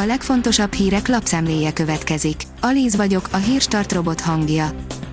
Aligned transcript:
A 0.00 0.04
legfontosabb 0.04 0.72
hírek 0.72 1.08
lapszemléje 1.08 1.72
következik. 1.72 2.42
Alíz 2.60 2.96
vagyok, 2.96 3.28
a 3.30 3.36
hírstart 3.36 3.92
robot 3.92 4.20
hangja. 4.20 4.70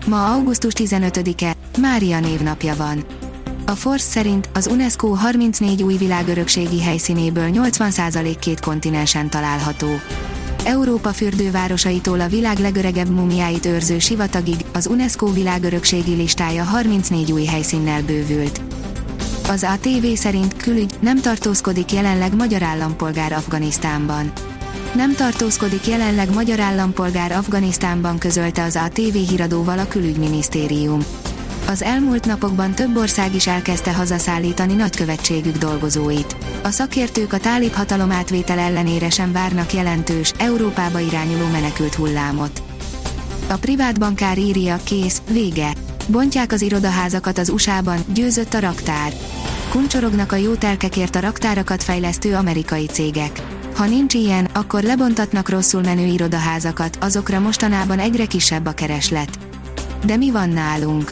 Ma 0.08 0.34
augusztus 0.34 0.74
15-e, 0.76 1.54
Mária 1.80 2.20
névnapja 2.20 2.76
van. 2.76 3.06
A 3.66 3.72
Force 3.72 4.10
szerint 4.10 4.50
az 4.54 4.68
UNESCO 4.68 5.08
34 5.08 5.84
új 5.84 5.98
világörökségi 5.98 6.82
helyszínéből 6.82 7.50
80% 7.54 8.36
két 8.40 8.60
kontinensen 8.60 9.30
található. 9.30 9.88
Európa 10.66 11.10
fürdővárosaitól 11.10 12.20
a 12.20 12.28
világ 12.28 12.58
legöregebb 12.58 13.10
mumiáit 13.10 13.66
őrző 13.66 14.00
sivatagig, 14.00 14.66
az 14.74 14.88
UNESCO 14.88 15.34
világörökségi 15.34 16.14
listája 16.14 16.64
34 16.64 17.32
új 17.32 17.46
helyszínnel 17.46 18.04
bővült. 18.04 18.62
Az 19.50 19.64
ATV 19.64 20.06
szerint 20.14 20.58
külügy 20.58 20.94
nem 21.00 21.22
tartózkodik 21.22 21.92
jelenleg 21.92 22.36
magyar 22.36 22.64
állampolgár 22.64 23.32
Afganisztánban. 23.32 24.32
Nem 24.96 25.16
tartózkodik 25.16 25.88
jelenleg 25.88 26.34
magyar 26.34 26.60
állampolgár 26.60 27.32
Afganisztánban 27.32 28.18
közölte 28.18 28.64
az 28.64 28.76
ATV 28.76 29.16
híradóval 29.30 29.80
a 29.80 29.88
külügyminisztérium. 29.88 31.06
Az 31.68 31.82
elmúlt 31.82 32.26
napokban 32.26 32.72
több 32.72 32.98
ország 32.98 33.36
is 33.36 33.48
elkezdte 33.48 33.94
hazaszállítani 33.94 34.74
nagykövetségük 34.74 35.58
dolgozóit. 35.58 36.36
A 36.64 36.70
szakértők 36.70 37.34
a 37.34 37.38
tálib 37.38 37.74
hatalom 37.74 38.12
átvétel 38.12 38.60
ellenére 38.60 39.10
sem 39.10 39.32
várnak 39.32 39.74
jelentős, 39.74 40.34
Európába 40.38 41.00
irányuló 41.00 41.48
menekült 41.52 41.96
hullámot. 41.96 42.62
A 43.48 43.56
privát 43.56 44.00
bankár 44.00 44.38
írja, 44.38 44.80
kész, 44.84 45.22
vége. 45.32 45.74
Bontják 46.08 46.52
az 46.52 46.62
irodaházakat 46.62 47.38
az 47.38 47.50
USA-ban, 47.50 48.00
győzött 48.14 48.54
a 48.54 48.60
raktár. 48.60 49.14
Kuncsorognak 49.70 50.32
a 50.32 50.36
jó 50.36 50.54
telkekért 50.54 51.16
a 51.16 51.20
raktárakat 51.20 51.84
fejlesztő 51.84 52.34
amerikai 52.34 52.86
cégek. 52.86 53.55
Ha 53.76 53.86
nincs 53.86 54.14
ilyen, 54.14 54.46
akkor 54.54 54.84
lebontatnak 54.84 55.50
rosszul 55.50 55.82
menő 55.82 56.06
irodaházakat, 56.06 56.98
azokra 57.02 57.40
mostanában 57.40 58.00
egyre 58.00 58.26
kisebb 58.26 58.66
a 58.66 58.72
kereslet. 58.72 59.40
De 60.06 60.16
mi 60.16 60.32
van 60.32 60.50
nálunk? 60.50 61.12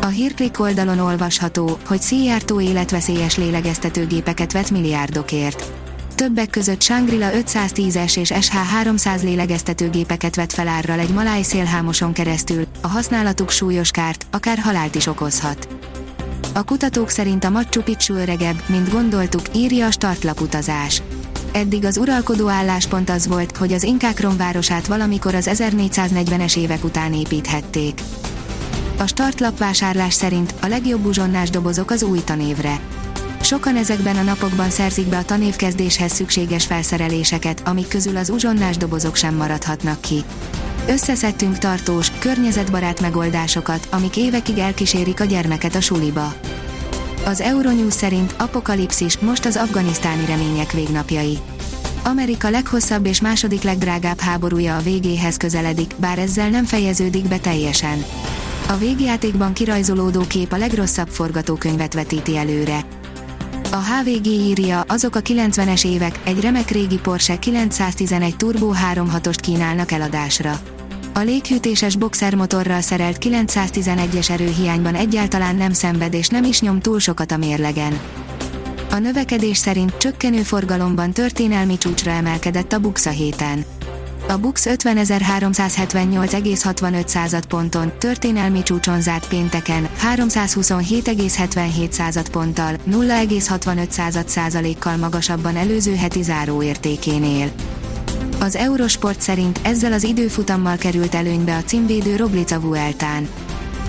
A 0.00 0.06
hírklik 0.06 0.60
oldalon 0.60 0.98
olvasható, 0.98 1.78
hogy 1.86 2.00
széjjártó 2.00 2.60
életveszélyes 2.60 3.36
lélegeztetőgépeket 3.36 4.52
vet 4.52 4.70
milliárdokért. 4.70 5.72
Többek 6.14 6.50
között 6.50 6.82
Shangri-La 6.82 7.30
510-es 7.30 8.18
és 8.18 8.32
SH300 8.34 9.22
lélegeztetőgépeket 9.22 10.36
vett 10.36 10.52
fel 10.52 10.68
árral 10.68 10.98
egy 10.98 11.12
maláj 11.12 11.42
szélhámoson 11.42 12.12
keresztül, 12.12 12.66
a 12.80 12.86
használatuk 12.86 13.50
súlyos 13.50 13.90
kárt, 13.90 14.26
akár 14.30 14.58
halált 14.58 14.94
is 14.94 15.06
okozhat. 15.06 15.68
A 16.54 16.62
kutatók 16.62 17.08
szerint 17.08 17.44
a 17.44 17.50
Machu 17.50 17.82
Picchu 17.82 18.14
öregebb, 18.14 18.62
mint 18.66 18.90
gondoltuk, 18.90 19.42
írja 19.54 19.86
a 19.86 19.90
startlaputazás. 19.90 21.02
Eddig 21.52 21.84
az 21.84 21.96
uralkodó 21.96 22.48
álláspont 22.48 23.10
az 23.10 23.26
volt, 23.26 23.56
hogy 23.56 23.72
az 23.72 23.82
inkák 23.82 24.20
romvárosát 24.20 24.86
valamikor 24.86 25.34
az 25.34 25.48
1440-es 25.52 26.56
évek 26.56 26.84
után 26.84 27.12
építhették. 27.12 28.00
A 28.98 29.06
startlap 29.06 29.58
vásárlás 29.58 30.14
szerint 30.14 30.54
a 30.62 30.66
legjobb 30.66 31.04
uzsonnás 31.04 31.50
dobozok 31.50 31.90
az 31.90 32.02
új 32.02 32.18
tanévre. 32.24 32.80
Sokan 33.40 33.76
ezekben 33.76 34.16
a 34.16 34.22
napokban 34.22 34.70
szerzik 34.70 35.06
be 35.06 35.18
a 35.18 35.24
tanévkezdéshez 35.24 36.12
szükséges 36.12 36.66
felszereléseket, 36.66 37.62
amik 37.68 37.88
közül 37.88 38.16
az 38.16 38.30
uzsonnás 38.30 38.76
dobozok 38.76 39.16
sem 39.16 39.34
maradhatnak 39.34 40.00
ki. 40.00 40.24
Összeszedtünk 40.88 41.58
tartós, 41.58 42.10
környezetbarát 42.18 43.00
megoldásokat, 43.00 43.88
amik 43.90 44.16
évekig 44.16 44.58
elkísérik 44.58 45.20
a 45.20 45.24
gyermeket 45.24 45.74
a 45.74 45.80
suliba. 45.80 46.34
Az 47.24 47.40
Euronews 47.40 47.92
szerint 47.92 48.34
apokalipszis 48.38 49.18
most 49.18 49.44
az 49.44 49.56
afganisztáni 49.56 50.26
remények 50.26 50.72
végnapjai. 50.72 51.38
Amerika 52.04 52.50
leghosszabb 52.50 53.06
és 53.06 53.20
második 53.20 53.62
legdrágább 53.62 54.20
háborúja 54.20 54.76
a 54.76 54.80
végéhez 54.80 55.36
közeledik, 55.36 55.94
bár 55.96 56.18
ezzel 56.18 56.48
nem 56.48 56.64
fejeződik 56.64 57.28
be 57.28 57.38
teljesen. 57.38 58.04
A 58.68 58.76
végjátékban 58.76 59.52
kirajzolódó 59.52 60.26
kép 60.26 60.52
a 60.52 60.56
legrosszabb 60.56 61.08
forgatókönyvet 61.08 61.94
vetíti 61.94 62.36
előre. 62.36 62.84
A 63.70 63.76
HVG 63.76 64.26
írja, 64.26 64.84
azok 64.86 65.14
a 65.14 65.20
90-es 65.20 65.86
évek, 65.86 66.20
egy 66.24 66.40
remek 66.40 66.70
régi 66.70 66.98
Porsche 66.98 67.38
911 67.38 68.36
Turbo 68.36 68.72
3.6-ost 68.94 69.38
kínálnak 69.40 69.92
eladásra. 69.92 70.60
A 71.14 71.20
léghűtéses 71.20 71.96
boxermotorral 71.96 72.80
szerelt 72.80 73.16
911-es 73.20 74.30
erőhiányban 74.30 74.94
egyáltalán 74.94 75.56
nem 75.56 75.72
szenved 75.72 76.14
és 76.14 76.28
nem 76.28 76.44
is 76.44 76.60
nyom 76.60 76.80
túl 76.80 76.98
sokat 76.98 77.32
a 77.32 77.36
mérlegen. 77.36 78.00
A 78.90 78.98
növekedés 78.98 79.56
szerint 79.56 79.96
csökkenő 79.96 80.42
forgalomban 80.42 81.12
történelmi 81.12 81.78
csúcsra 81.78 82.10
emelkedett 82.10 82.72
a 82.72 82.78
Buxa 82.78 83.10
héten. 83.10 83.64
A 84.28 84.36
Bux 84.36 84.66
50.378,65 84.68 87.42
ponton, 87.48 87.92
történelmi 87.98 88.62
csúcson 88.62 89.00
zárt 89.00 89.28
pénteken, 89.28 89.88
327,77 90.14 92.24
ponttal, 92.32 92.74
0,65 92.90 94.26
százalékkal 94.26 94.96
magasabban 94.96 95.56
előző 95.56 95.94
heti 95.94 96.22
záróértékénél. 96.22 97.50
Az 98.42 98.56
Eurosport 98.56 99.20
szerint 99.20 99.60
ezzel 99.62 99.92
az 99.92 100.04
időfutammal 100.04 100.76
került 100.76 101.14
előnybe 101.14 101.56
a 101.56 101.62
címvédő 101.62 102.16
Roglica 102.16 102.60
Vueltán. 102.60 103.28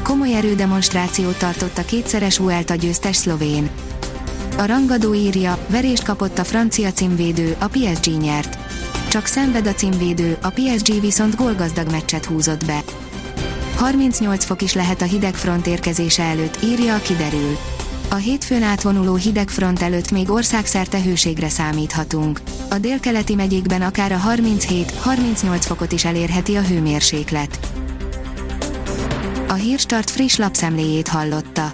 Komoly 0.03 0.33
erődemonstrációt 0.35 1.37
tartott 1.37 1.77
a 1.77 1.85
kétszeres 1.85 2.37
Vuelta 2.37 2.75
győztes 2.75 3.15
szlovén. 3.15 3.69
A 4.57 4.65
rangadó 4.65 5.13
írja, 5.13 5.57
verést 5.69 6.03
kapott 6.03 6.37
a 6.37 6.43
francia 6.43 6.91
címvédő, 6.91 7.55
a 7.59 7.67
PSG 7.67 8.17
nyert 8.21 8.57
csak 9.09 9.25
szenved 9.25 9.67
a 9.67 9.73
címvédő, 9.73 10.37
a 10.41 10.49
PSG 10.49 11.01
viszont 11.01 11.35
gólgazdag 11.35 11.91
meccset 11.91 12.25
húzott 12.25 12.65
be. 12.65 12.83
38 13.75 14.45
fok 14.45 14.61
is 14.61 14.73
lehet 14.73 15.01
a 15.01 15.05
hideg 15.05 15.33
front 15.33 15.67
érkezése 15.67 16.23
előtt, 16.23 16.63
írja 16.63 16.95
a 16.95 17.01
kiderül. 17.01 17.57
A 18.13 18.15
hétfőn 18.15 18.63
átvonuló 18.63 19.15
hideg 19.15 19.49
front 19.49 19.81
előtt 19.81 20.11
még 20.11 20.29
országszerte 20.29 21.01
hőségre 21.01 21.49
számíthatunk. 21.49 22.41
A 22.69 22.77
délkeleti 22.77 23.35
megyékben 23.35 23.81
akár 23.81 24.11
a 24.11 24.19
37-38 24.27 25.57
fokot 25.59 25.91
is 25.91 26.05
elérheti 26.05 26.55
a 26.55 26.61
hőmérséklet. 26.61 27.59
A 29.47 29.53
Hírstart 29.53 30.09
friss 30.09 30.35
lapszemléjét 30.35 31.07
hallotta. 31.07 31.73